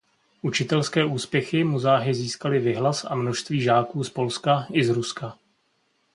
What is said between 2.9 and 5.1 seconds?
a množství žáků z Polska i z